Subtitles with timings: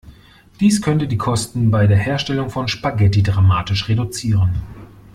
[0.59, 4.55] Dies könnte die Kosten bei der Herstellung von Spaghetti dramatisch reduzieren.